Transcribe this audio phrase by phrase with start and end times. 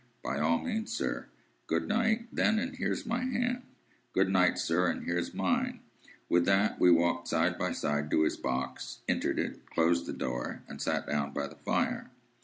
[0.23, 1.27] "By all means, sir."
[1.67, 3.61] "Good night, then, and here's my hand."
[4.13, 5.81] "Good night, sir, and here's mine."
[6.27, 10.63] With that we walked side by side to his box, entered it, closed the door,
[10.67, 12.09] and sat down by the fire.